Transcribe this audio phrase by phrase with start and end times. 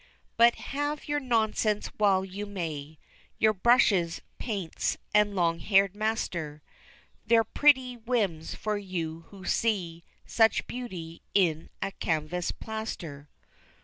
[0.35, 2.97] But have your nonsense while you may,
[3.37, 6.63] Your brushes, paints, and long haired master,
[7.27, 13.29] They're pretty whims for you who see Such beauty in a canvas plaster.